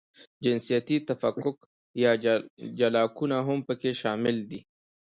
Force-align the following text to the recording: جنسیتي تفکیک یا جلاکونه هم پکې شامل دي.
جنسیتي 0.43 0.97
تفکیک 1.09 1.57
یا 2.03 2.11
جلاکونه 2.79 3.37
هم 3.47 3.59
پکې 3.67 3.91
شامل 4.01 4.35
دي. 4.49 4.59